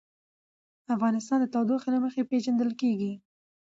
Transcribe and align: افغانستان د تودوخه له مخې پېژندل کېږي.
افغانستان 0.95 1.37
د 1.41 1.45
تودوخه 1.53 1.89
له 1.95 1.99
مخې 2.05 2.27
پېژندل 2.31 2.71
کېږي. 2.81 3.13